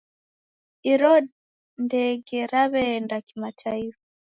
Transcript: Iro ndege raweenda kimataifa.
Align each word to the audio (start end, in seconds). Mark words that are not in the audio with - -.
Iro 0.91 1.13
ndege 1.85 2.39
raweenda 2.51 3.17
kimataifa. 3.21 3.99